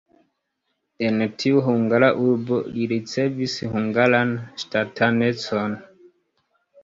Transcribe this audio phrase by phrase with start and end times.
[1.09, 4.31] En tiu hungara urbo li ricevis hungaran
[4.63, 5.77] ŝtatanecon.